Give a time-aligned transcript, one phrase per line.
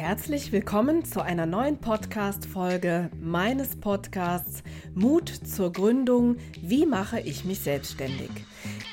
[0.00, 4.62] Herzlich willkommen zu einer neuen Podcast-Folge meines Podcasts
[4.94, 6.38] Mut zur Gründung.
[6.62, 8.30] Wie mache ich mich selbstständig?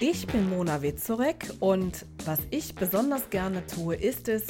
[0.01, 4.43] Ich bin Mona Witzorek und was ich besonders gerne tue, ist es,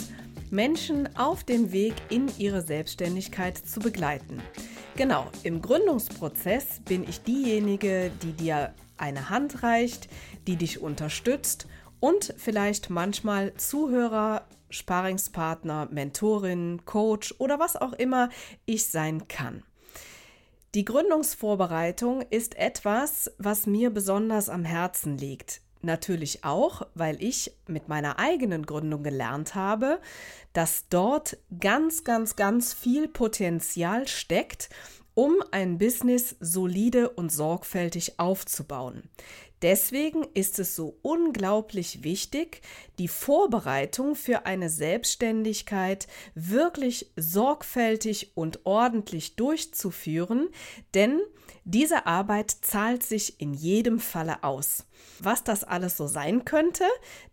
[0.50, 4.42] Menschen auf dem Weg in ihre Selbstständigkeit zu begleiten.
[4.96, 10.10] Genau, im Gründungsprozess bin ich diejenige, die dir eine Hand reicht,
[10.48, 11.68] die dich unterstützt
[12.00, 18.30] und vielleicht manchmal Zuhörer Sparingspartner, Mentorin, Coach oder was auch immer
[18.66, 19.64] ich sein kann.
[20.76, 25.62] Die Gründungsvorbereitung ist etwas, was mir besonders am Herzen liegt.
[25.82, 30.00] Natürlich auch, weil ich mit meiner eigenen Gründung gelernt habe,
[30.54, 34.70] dass dort ganz, ganz, ganz viel Potenzial steckt,
[35.14, 39.10] um ein Business solide und sorgfältig aufzubauen.
[39.62, 42.62] Deswegen ist es so unglaublich wichtig,
[43.00, 50.50] die Vorbereitung für eine Selbstständigkeit wirklich sorgfältig und ordentlich durchzuführen,
[50.94, 51.20] denn
[51.64, 54.86] diese Arbeit zahlt sich in jedem Falle aus.
[55.20, 56.86] Was das alles so sein könnte,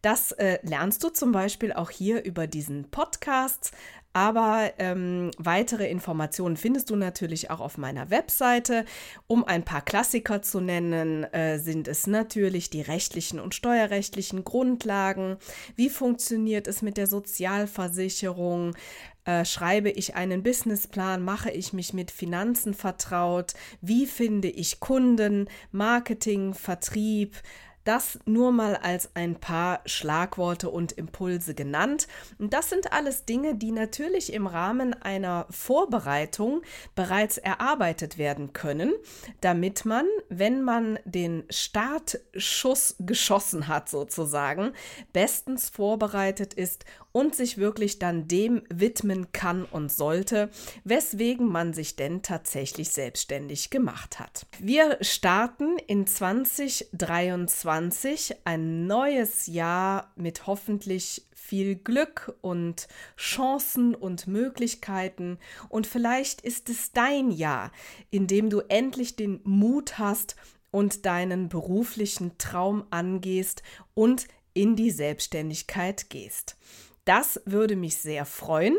[0.02, 3.72] das äh, lernst du zum Beispiel auch hier über diesen Podcast.
[4.14, 8.84] Aber ähm, weitere Informationen findest du natürlich auch auf meiner Webseite.
[9.26, 15.36] Um ein paar Klassiker zu nennen, äh, sind es natürlich die rechtlichen und steuerrechtlichen Grundlagen.
[15.74, 18.76] Wie funktioniert es mit der Sozialversicherung?
[19.24, 21.20] Äh, schreibe ich einen Businessplan?
[21.20, 23.54] Mache ich mich mit Finanzen vertraut?
[23.80, 25.48] Wie finde ich Kunden?
[25.72, 27.34] Marketing, Vertrieb?
[27.84, 32.08] Das nur mal als ein paar Schlagworte und Impulse genannt.
[32.38, 36.62] Und das sind alles Dinge, die natürlich im Rahmen einer Vorbereitung
[36.94, 38.92] bereits erarbeitet werden können,
[39.42, 44.72] damit man, wenn man den Startschuss geschossen hat, sozusagen,
[45.12, 50.50] bestens vorbereitet ist und sich wirklich dann dem widmen kann und sollte,
[50.82, 54.46] weswegen man sich denn tatsächlich selbstständig gemacht hat.
[54.58, 65.38] Wir starten in 2023 ein neues Jahr mit hoffentlich viel Glück und Chancen und Möglichkeiten
[65.68, 67.70] und vielleicht ist es dein Jahr,
[68.10, 70.34] in dem du endlich den Mut hast
[70.72, 73.62] und deinen beruflichen Traum angehst
[73.94, 76.56] und in die Selbstständigkeit gehst.
[77.04, 78.76] Das würde mich sehr freuen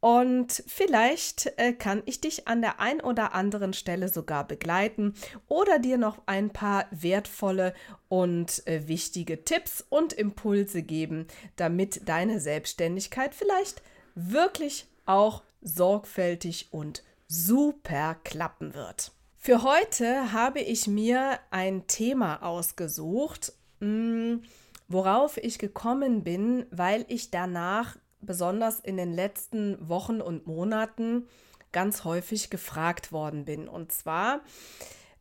[0.00, 5.14] und vielleicht äh, kann ich dich an der ein oder anderen Stelle sogar begleiten
[5.48, 7.74] oder dir noch ein paar wertvolle
[8.08, 11.26] und äh, wichtige Tipps und Impulse geben,
[11.56, 13.82] damit deine Selbstständigkeit vielleicht
[14.14, 19.10] wirklich auch sorgfältig und super klappen wird.
[19.34, 23.52] Für heute habe ich mir ein Thema ausgesucht.
[23.80, 24.42] Mh, hm,
[24.88, 31.26] worauf ich gekommen bin, weil ich danach besonders in den letzten Wochen und Monaten
[31.72, 33.68] ganz häufig gefragt worden bin.
[33.68, 34.40] Und zwar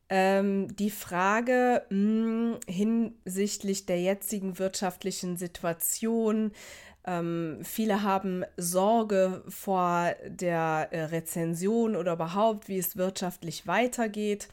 [0.09, 6.51] ähm, die Frage mh, hm, hinsichtlich der jetzigen wirtschaftlichen Situation,
[7.05, 14.47] ähm, viele haben Sorge vor der äh, Rezension oder überhaupt, wie es wirtschaftlich weitergeht.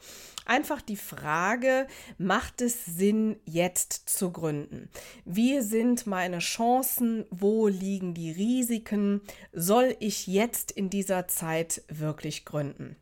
[0.45, 1.87] Einfach die Frage,
[2.17, 4.89] macht es Sinn, jetzt zu gründen?
[5.25, 7.25] Wie sind meine Chancen?
[7.31, 9.21] Wo liegen die Risiken?
[9.53, 12.97] Soll ich jetzt in dieser Zeit wirklich gründen?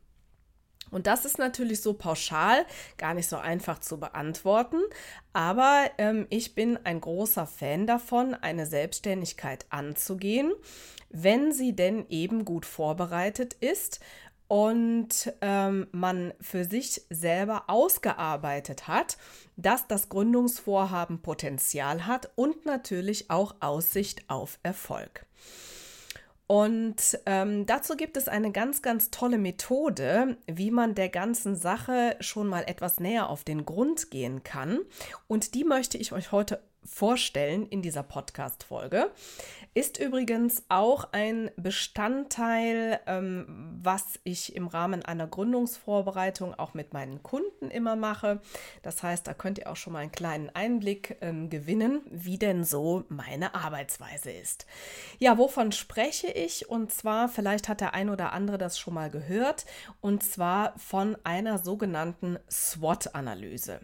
[0.92, 2.64] Und das ist natürlich so pauschal
[2.98, 4.80] gar nicht so einfach zu beantworten,
[5.32, 10.52] aber ähm, ich bin ein großer Fan davon, eine Selbstständigkeit anzugehen,
[11.08, 14.00] wenn sie denn eben gut vorbereitet ist
[14.48, 19.16] und ähm, man für sich selber ausgearbeitet hat,
[19.56, 25.24] dass das Gründungsvorhaben Potenzial hat und natürlich auch Aussicht auf Erfolg.
[26.52, 32.14] Und ähm, dazu gibt es eine ganz, ganz tolle Methode, wie man der ganzen Sache
[32.20, 34.80] schon mal etwas näher auf den Grund gehen kann.
[35.28, 39.10] Und die möchte ich euch heute vorstellen in dieser Podcast-Folge.
[39.74, 43.46] Ist übrigens auch ein Bestandteil, ähm,
[43.82, 48.40] was ich im Rahmen einer Gründungsvorbereitung auch mit meinen Kunden immer mache.
[48.82, 52.64] Das heißt, da könnt ihr auch schon mal einen kleinen Einblick ähm, gewinnen, wie denn
[52.64, 54.66] so meine Arbeitsweise ist.
[55.18, 56.68] Ja, wovon spreche ich?
[56.68, 59.64] Und zwar, vielleicht hat der ein oder andere das schon mal gehört,
[60.00, 63.80] und zwar von einer sogenannten SWOT-Analyse.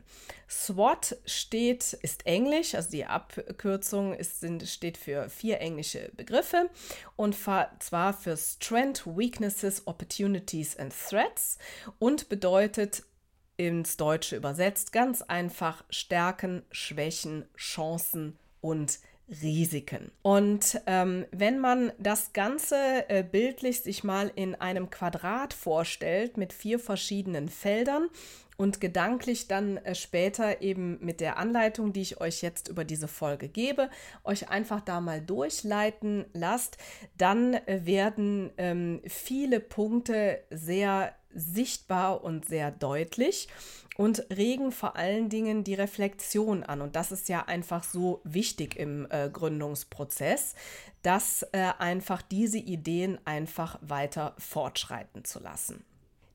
[0.48, 6.70] SWOT steht, ist Englisch, also die Abkürzung ist, sind, steht für vier englische Begriffe
[7.16, 11.58] und zwar für Strength, Weaknesses, Opportunities and Threats
[11.98, 13.02] und bedeutet
[13.56, 19.00] ins Deutsche übersetzt ganz einfach Stärken, Schwächen, Chancen und
[19.42, 20.10] Risiken.
[20.22, 22.76] Und ähm, wenn man das Ganze
[23.08, 28.08] äh, bildlich sich mal in einem Quadrat vorstellt mit vier verschiedenen Feldern
[28.58, 33.08] und gedanklich dann äh, später eben mit der Anleitung, die ich euch jetzt über diese
[33.08, 33.88] Folge gebe,
[34.24, 36.76] euch einfach da mal durchleiten lasst,
[37.16, 43.48] dann äh, werden ähm, viele Punkte sehr sichtbar und sehr deutlich
[43.96, 46.80] und regen vor allen Dingen die Reflexion an.
[46.80, 50.54] Und das ist ja einfach so wichtig im äh, Gründungsprozess,
[51.02, 55.84] dass äh, einfach diese Ideen einfach weiter fortschreiten zu lassen.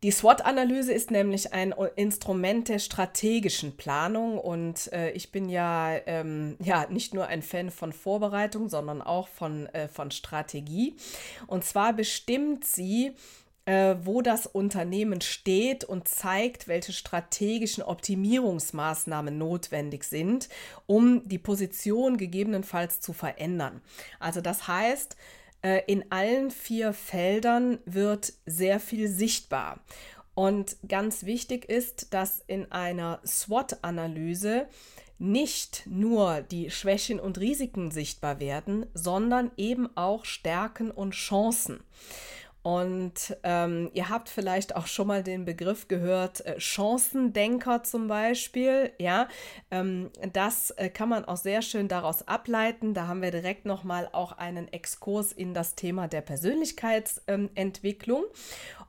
[0.04, 6.58] Die SWOT-Analyse ist nämlich ein Instrument der strategischen Planung und äh, ich bin ja, ähm,
[6.62, 10.98] ja nicht nur ein Fan von Vorbereitung, sondern auch von, äh, von Strategie.
[11.48, 13.14] Und zwar bestimmt sie,
[13.64, 20.50] äh, wo das Unternehmen steht und zeigt, welche strategischen Optimierungsmaßnahmen notwendig sind,
[20.86, 23.82] um die Position gegebenenfalls zu verändern.
[24.20, 25.16] Also das heißt,
[25.88, 29.80] in allen vier Feldern wird sehr viel sichtbar.
[30.36, 34.68] Und ganz wichtig ist, dass in einer SWOT-Analyse
[35.20, 41.82] nicht nur die Schwächen und Risiken sichtbar werden, sondern eben auch Stärken und Chancen.
[42.64, 48.94] Und ähm, ihr habt vielleicht auch schon mal den Begriff gehört, äh, Chancendenker zum Beispiel.
[49.00, 49.28] Ja,
[49.70, 52.94] ähm, das äh, kann man auch sehr schön daraus ableiten.
[52.94, 58.24] Da haben wir direkt nochmal auch einen Exkurs in das Thema der Persönlichkeitsentwicklung.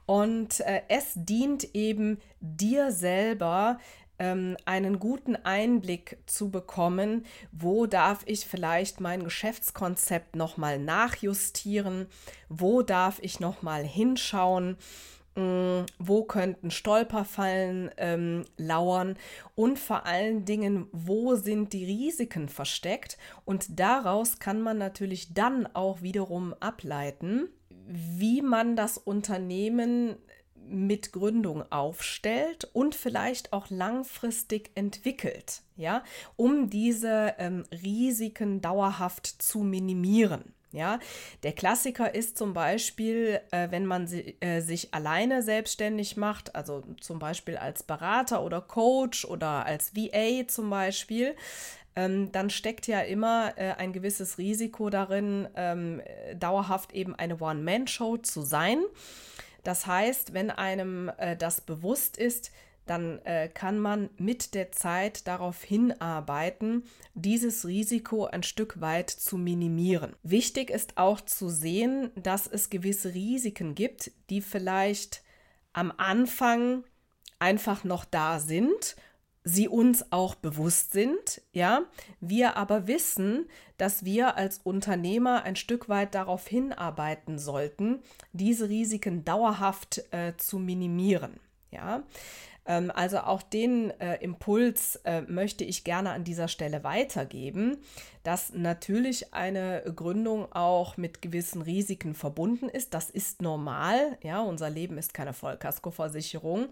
[0.07, 3.79] Und äh, es dient eben dir selber
[4.19, 12.07] ähm, einen guten Einblick zu bekommen, wo darf ich vielleicht mein Geschäftskonzept nochmal nachjustieren,
[12.49, 14.77] wo darf ich nochmal hinschauen,
[15.37, 19.17] ähm, wo könnten Stolperfallen ähm, lauern
[19.57, 23.19] und vor allen Dingen, wo sind die Risiken versteckt.
[23.45, 27.49] Und daraus kann man natürlich dann auch wiederum ableiten,
[27.87, 30.17] wie man das Unternehmen
[30.69, 36.03] mit Gründung aufstellt und vielleicht auch langfristig entwickelt, ja,
[36.37, 40.55] um diese ähm, Risiken dauerhaft zu minimieren.
[40.75, 40.99] Ja,
[41.45, 46.83] der Klassiker ist zum Beispiel, äh, wenn man si äh, sich alleine selbstständig macht, also
[47.01, 51.37] zum Beispiel als Berater oder Coach oder als VA zum Beispiel,
[51.95, 56.03] ähm, dann steckt ja immer äh, ein gewisses Risiko darin, ähm,
[56.35, 58.83] dauerhaft eben eine One-Man-Show zu sein.
[59.65, 62.53] Das heißt, wenn einem äh, das bewusst ist,
[62.87, 66.85] dann äh, kann man mit der Zeit darauf hinarbeiten,
[67.15, 70.15] dieses Risiko ein Stück weit zu minimieren.
[70.23, 75.23] Wichtig ist auch zu sehen, dass es gewisse Risiken gibt, die vielleicht
[75.73, 76.85] am Anfang
[77.39, 78.97] einfach noch da sind
[79.45, 81.83] sie uns auch bewusst sind, ja,
[82.21, 83.47] wir aber wissen,
[83.85, 87.99] dass wir als Unternehmer ein Stück weit darauf hinarbeiten sollten,
[88.33, 91.39] diese Risiken dauerhaft äh, zu minimieren,
[91.71, 92.03] ja.
[92.67, 97.79] Ähm, also auch den äh, Impuls äh, möchte ich gerne an dieser Stelle weitergeben,
[98.23, 102.95] dass natürlich eine Gründung auch mit gewissen Risiken verbunden ist.
[102.95, 104.19] Das ist normal.
[104.23, 106.69] Ja, unser Leben ist keine Vollkaskoversicherung.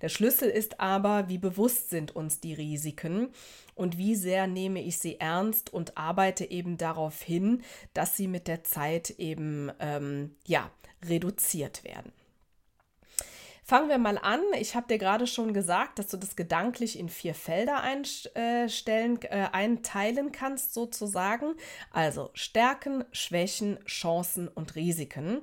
[0.00, 3.28] Der Schlüssel ist aber, wie bewusst sind uns die Risiken
[3.74, 7.62] und wie sehr nehme ich sie ernst und arbeite eben darauf hin,
[7.94, 10.70] dass sie mit der Zeit eben ähm, ja
[11.04, 12.12] reduziert werden.
[13.64, 14.40] Fangen wir mal an.
[14.58, 19.48] Ich habe dir gerade schon gesagt, dass du das gedanklich in vier Felder einstellen, äh,
[19.52, 21.54] einteilen kannst, sozusagen.
[21.92, 25.42] Also Stärken, Schwächen, Chancen und Risiken.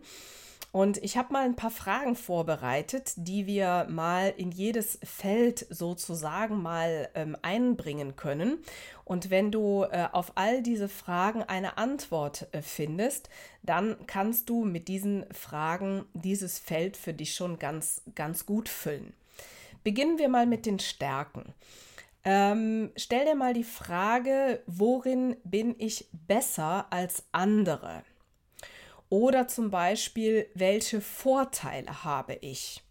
[0.71, 6.61] Und ich habe mal ein paar Fragen vorbereitet, die wir mal in jedes Feld sozusagen
[6.61, 8.59] mal ähm, einbringen können.
[9.03, 13.29] Und wenn du äh, auf all diese Fragen eine Antwort äh, findest,
[13.63, 19.13] dann kannst du mit diesen Fragen dieses Feld für dich schon ganz, ganz gut füllen.
[19.83, 21.53] Beginnen wir mal mit den Stärken.
[22.23, 28.03] Ähm, stell dir mal die Frage, worin bin ich besser als andere?
[29.09, 32.83] Oder zum Beispiel, welche Vorteile habe ich?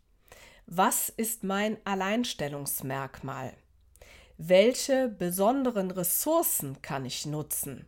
[0.67, 3.55] Was ist mein Alleinstellungsmerkmal?
[4.37, 7.87] Welche besonderen Ressourcen kann ich nutzen?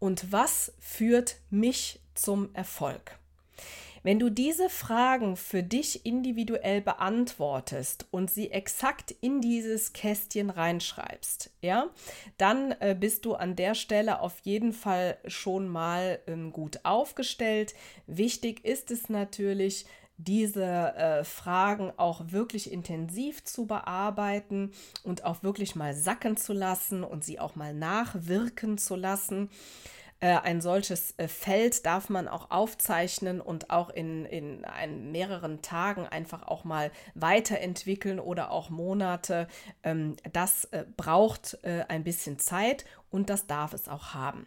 [0.00, 3.18] Und was führt mich zum Erfolg?
[4.04, 11.50] Wenn du diese Fragen für dich individuell beantwortest und sie exakt in dieses Kästchen reinschreibst,
[11.62, 11.88] ja,
[12.36, 17.74] dann äh, bist du an der Stelle auf jeden Fall schon mal ähm, gut aufgestellt.
[18.06, 19.86] Wichtig ist es natürlich,
[20.18, 27.04] diese äh, Fragen auch wirklich intensiv zu bearbeiten und auch wirklich mal sacken zu lassen
[27.04, 29.48] und sie auch mal nachwirken zu lassen.
[30.24, 35.60] Äh, ein solches äh, Feld darf man auch aufzeichnen und auch in, in ein, mehreren
[35.60, 39.48] Tagen einfach auch mal weiterentwickeln oder auch Monate.
[39.82, 44.46] Ähm, das äh, braucht ein bisschen Zeit und das darf es auch haben.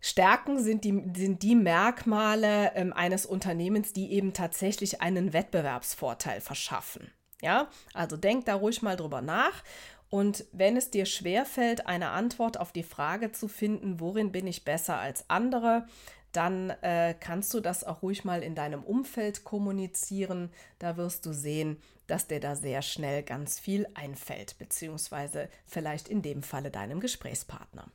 [0.00, 7.10] Stärken sind die, sind die Merkmale ähm, eines Unternehmens, die eben tatsächlich einen Wettbewerbsvorteil verschaffen.
[7.42, 9.62] Ja, also denk da ruhig mal drüber nach
[10.10, 14.64] und wenn es dir schwerfällt, eine Antwort auf die Frage zu finden, worin bin ich
[14.64, 15.86] besser als andere,
[16.32, 20.50] dann äh, kannst du das auch ruhig mal in deinem Umfeld kommunizieren.
[20.78, 26.22] Da wirst du sehen, dass dir da sehr schnell ganz viel einfällt, beziehungsweise vielleicht in
[26.22, 27.90] dem Falle deinem Gesprächspartner.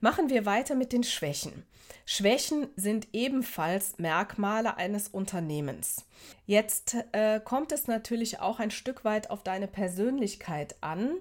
[0.00, 1.64] Machen wir weiter mit den Schwächen.
[2.06, 6.06] Schwächen sind ebenfalls Merkmale eines Unternehmens.
[6.46, 11.18] Jetzt äh, kommt es natürlich auch ein Stück weit auf deine Persönlichkeit an,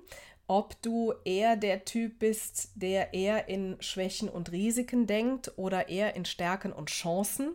[0.47, 6.15] ob du eher der Typ bist, der eher in Schwächen und Risiken denkt oder eher
[6.15, 7.51] in Stärken und Chancen.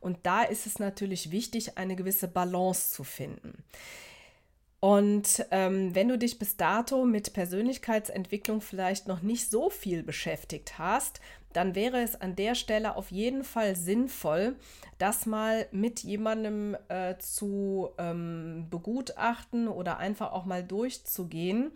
[0.00, 3.64] Und da ist es natürlich wichtig, eine gewisse Balance zu finden.
[4.80, 10.78] Und ähm, wenn du dich bis dato mit Persönlichkeitsentwicklung vielleicht noch nicht so viel beschäftigt
[10.78, 11.20] hast,
[11.52, 14.54] dann wäre es an der Stelle auf jeden Fall sinnvoll,
[14.98, 21.72] das mal mit jemandem äh, zu ähm, begutachten oder einfach auch mal durchzugehen,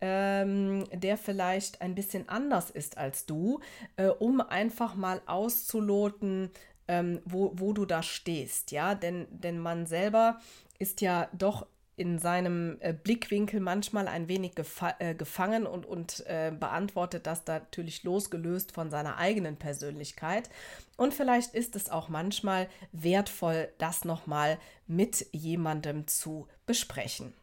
[0.00, 3.60] ähm, der vielleicht ein bisschen anders ist als du,
[3.96, 6.50] äh, um einfach mal auszuloten,
[6.88, 8.72] ähm, wo, wo du da stehst.
[8.72, 10.40] Ja, denn, denn man selber
[10.80, 16.24] ist ja doch in seinem äh, Blickwinkel manchmal ein wenig gefa äh, gefangen und, und
[16.26, 20.48] äh, beantwortet das natürlich losgelöst von seiner eigenen Persönlichkeit.
[20.96, 27.34] Und vielleicht ist es auch manchmal wertvoll, das nochmal mit jemandem zu besprechen.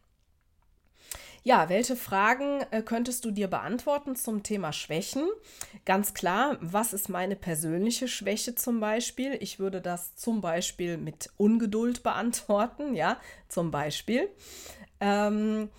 [1.43, 5.23] Ja, welche Fragen äh, könntest du dir beantworten zum Thema Schwächen?
[5.85, 9.37] Ganz klar, was ist meine persönliche Schwäche zum Beispiel?
[9.39, 13.17] Ich würde das zum Beispiel mit Ungeduld beantworten, ja,
[13.47, 14.29] zum Beispiel.
[14.99, 15.69] Ähm,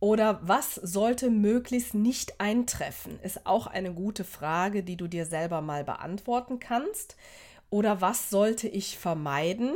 [0.00, 3.18] oder was sollte möglichst nicht eintreffen?
[3.22, 7.16] Ist auch eine gute Frage, die du dir selber mal beantworten kannst.
[7.74, 9.74] Oder was sollte ich vermeiden?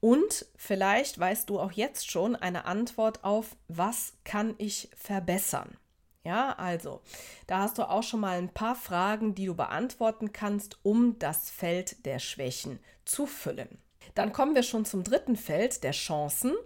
[0.00, 5.76] Und vielleicht weißt du auch jetzt schon eine Antwort auf, was kann ich verbessern?
[6.24, 7.00] Ja, also,
[7.46, 11.48] da hast du auch schon mal ein paar Fragen, die du beantworten kannst, um das
[11.48, 13.78] Feld der Schwächen zu füllen.
[14.16, 16.56] Dann kommen wir schon zum dritten Feld der Chancen.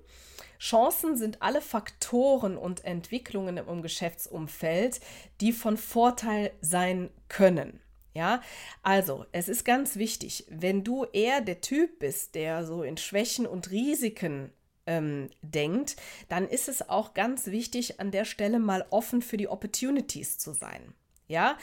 [0.58, 5.00] Chancen sind alle Faktoren und Entwicklungen im Geschäftsumfeld,
[5.42, 7.81] die von Vorteil sein können.
[8.14, 8.42] Ja,
[8.82, 13.46] also es ist ganz wichtig, wenn du eher der Typ bist, der so in Schwächen
[13.46, 14.52] und Risiken
[14.86, 15.96] ähm, denkt,
[16.28, 20.52] dann ist es auch ganz wichtig, an der Stelle mal offen für die Opportunities zu
[20.52, 20.94] sein.
[21.28, 21.56] Ja,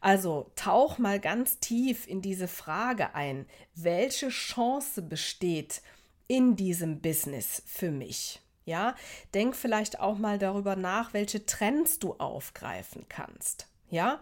[0.00, 5.80] also tauch mal ganz tief in diese Frage ein, welche Chance besteht
[6.26, 8.42] in diesem Business für mich?
[8.66, 8.94] Ja,
[9.32, 13.68] denk vielleicht auch mal darüber nach, welche Trends du aufgreifen kannst.
[13.90, 14.20] Ja,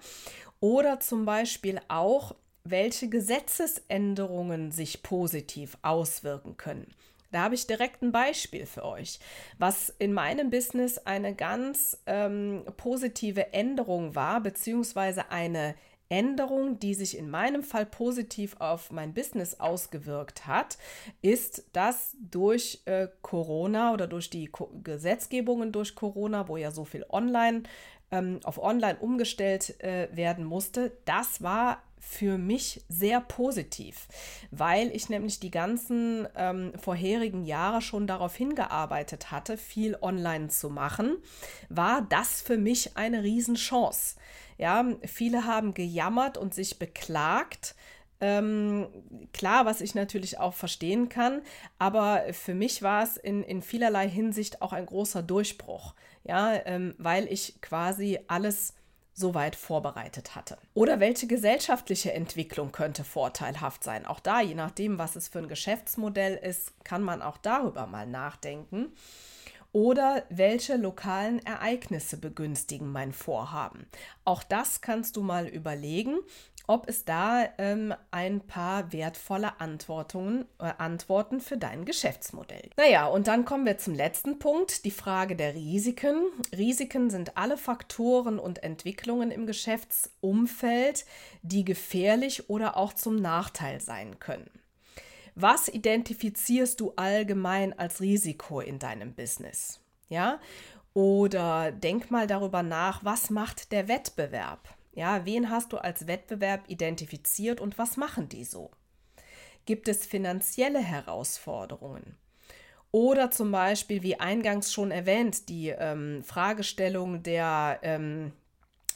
[0.62, 6.86] oder zum Beispiel auch, welche Gesetzesänderungen sich positiv auswirken können.
[7.32, 9.18] Da habe ich direkt ein Beispiel für euch,
[9.58, 15.74] was in meinem Business eine ganz ähm, positive Änderung war, beziehungsweise eine
[16.12, 20.76] Änderung, die sich in meinem Fall positiv auf mein Business ausgewirkt hat,
[21.22, 26.84] ist, dass durch äh, Corona oder durch die Ko Gesetzgebungen durch Corona, wo ja so
[26.84, 27.62] viel online
[28.10, 34.08] ähm, auf online umgestellt äh, werden musste, das war für mich sehr positiv,
[34.50, 40.68] weil ich nämlich die ganzen ähm, vorherigen Jahre schon darauf hingearbeitet hatte, viel online zu
[40.68, 41.16] machen,
[41.68, 44.16] war das für mich eine Riesenchance.
[44.58, 47.74] Ja, viele haben gejammert und sich beklagt,
[48.22, 48.86] ähm,
[49.32, 51.42] klar, was ich natürlich auch verstehen kann,
[51.78, 56.94] aber für mich war es in, in vielerlei Hinsicht auch ein großer Durchbruch, ja, ähm,
[56.98, 58.74] weil ich quasi alles
[59.12, 60.56] soweit vorbereitet hatte.
[60.72, 64.06] Oder welche gesellschaftliche Entwicklung könnte vorteilhaft sein?
[64.06, 68.06] Auch da, je nachdem, was es für ein Geschäftsmodell ist, kann man auch darüber mal
[68.06, 68.92] nachdenken.
[69.72, 73.86] Oder welche lokalen Ereignisse begünstigen mein Vorhaben?
[74.24, 76.18] Auch das kannst du mal überlegen
[76.66, 82.70] ob es da ähm, ein paar wertvolle Antworten, äh, Antworten für dein Geschäftsmodell.
[82.76, 86.22] Naja, und dann kommen wir zum letzten Punkt, die Frage der Risiken.
[86.56, 91.04] Risiken sind alle Faktoren und Entwicklungen im Geschäftsumfeld,
[91.42, 94.61] die gefährlich oder auch zum Nachteil sein können.
[95.34, 99.80] Was identifizierst du allgemein als Risiko in deinem Business?
[100.08, 100.40] Ja?
[100.94, 104.68] Oder denk mal darüber nach, was macht der Wettbewerb?
[104.92, 108.70] Ja, wen hast du als Wettbewerb identifiziert und was machen die so?
[109.64, 112.16] Gibt es finanzielle Herausforderungen?
[112.90, 118.32] Oder zum Beispiel, wie eingangs schon erwähnt, die ähm, Fragestellung der, ähm,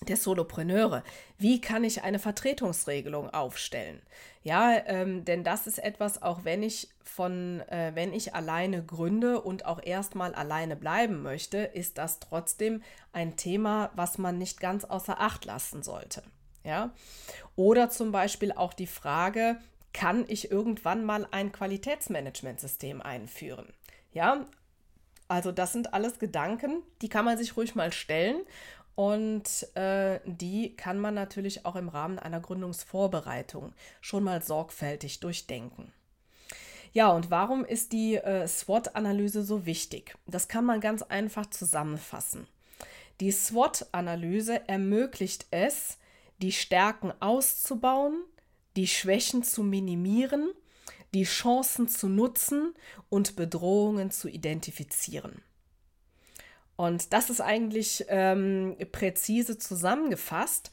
[0.01, 1.03] der Solopreneure.
[1.39, 4.01] Wie kann ich eine Vertretungsregelung aufstellen?
[4.43, 9.41] Ja, ähm, denn das ist etwas, auch wenn ich von, äh, wenn ich alleine gründe
[9.41, 14.85] und auch erstmal alleine bleiben möchte, ist das trotzdem ein Thema, was man nicht ganz
[14.85, 16.23] außer Acht lassen sollte.
[16.63, 16.91] Ja,
[17.55, 19.59] oder zum Beispiel auch die Frage,
[19.93, 23.73] kann ich irgendwann mal ein Qualitätsmanagementsystem einführen?
[24.13, 24.47] Ja,
[25.29, 28.43] also das sind alles Gedanken, die kann man sich ruhig mal stellen
[28.97, 35.93] und äh, die kann man natürlich auch im Rahmen einer Gründungsvorbereitung schon mal sorgfältig durchdenken.
[36.93, 40.17] Ja, und warum ist die äh, SWOT-Analyse so wichtig?
[40.27, 42.49] Das kann man ganz einfach zusammenfassen.
[43.21, 45.99] Die SWOT-Analyse ermöglicht es,
[46.43, 48.25] die Stärken auszubauen,
[48.77, 50.51] die Schwächen zu minimieren
[51.17, 52.75] die Chancen zu nutzen
[53.09, 55.41] und Bedrohungen zu identifizieren.
[56.77, 60.71] Und das ist eigentlich ähm, präzise zusammengefasst.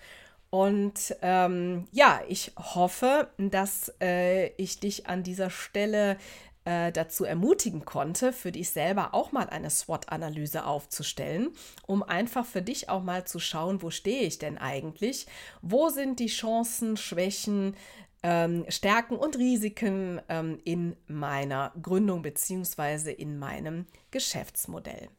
[0.49, 6.17] Und ähm, ja, ich hoffe, dass äh, ich dich an dieser Stelle
[6.65, 11.49] äh, dazu ermutigen konnte, für dich selber auch mal eine SWOT-Analyse aufzustellen,
[11.87, 15.27] um einfach für dich auch mal zu schauen, wo stehe ich denn eigentlich,
[15.61, 17.75] wo sind die Chancen, Schwächen,
[18.21, 23.11] ähm, Stärken und Risiken ähm, in meiner Gründung bzw.
[23.11, 25.09] in meinem Geschäftsmodell.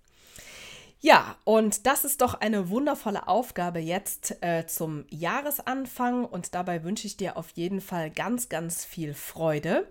[1.05, 7.07] Ja, und das ist doch eine wundervolle Aufgabe jetzt äh, zum Jahresanfang und dabei wünsche
[7.07, 9.87] ich dir auf jeden Fall ganz, ganz viel Freude.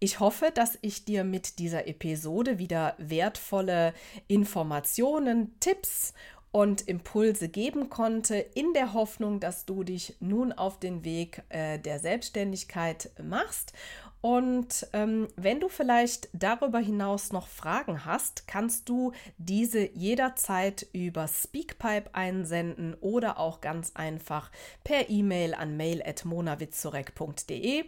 [0.00, 3.94] Ich hoffe, dass ich dir mit dieser Episode wieder wertvolle
[4.26, 6.12] Informationen, Tipps
[6.50, 11.78] und Impulse geben konnte, in der Hoffnung, dass du dich nun auf den Weg äh,
[11.78, 13.74] der Selbstständigkeit machst.
[14.20, 21.28] Und ähm, wenn du vielleicht darüber hinaus noch Fragen hast, kannst du diese jederzeit über
[21.28, 24.50] Speakpipe einsenden oder auch ganz einfach
[24.82, 27.84] per E-Mail an mail.monawitzorek.de.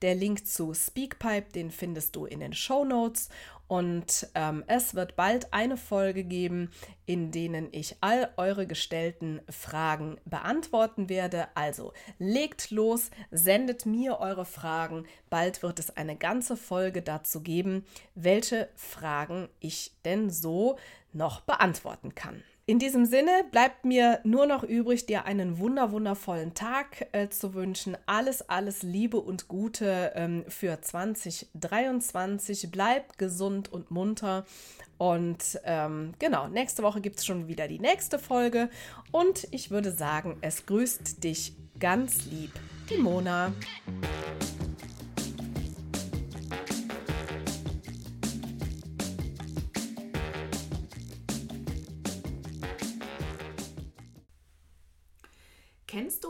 [0.00, 3.28] Der Link zu Speakpipe, den findest du in den Show Notes.
[3.66, 6.70] Und ähm, es wird bald eine Folge geben,
[7.06, 11.48] in denen ich all eure gestellten Fragen beantworten werde.
[11.54, 15.06] Also legt los, sendet mir eure Fragen.
[15.30, 20.78] Bald wird es eine ganze Folge dazu geben, welche Fragen ich denn so
[21.12, 22.42] noch beantworten kann.
[22.66, 27.52] In diesem Sinne bleibt mir nur noch übrig, dir einen wunder wundervollen Tag äh, zu
[27.52, 27.94] wünschen.
[28.06, 32.70] Alles, alles Liebe und Gute ähm, für 2023.
[32.72, 34.46] Bleib gesund und munter.
[34.96, 38.70] Und ähm, genau, nächste Woche gibt es schon wieder die nächste Folge.
[39.12, 42.52] Und ich würde sagen, es grüßt dich ganz lieb,
[42.88, 43.52] die Mona.